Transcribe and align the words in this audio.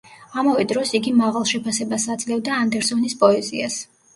ამავე 0.43 0.63
დროს, 0.71 0.93
იგი 0.99 1.13
მაღალ 1.17 1.45
შეფასებას 1.51 2.09
აძლევდა 2.15 2.59
ანდერსონის 2.63 3.17
პოეზიას. 3.25 3.79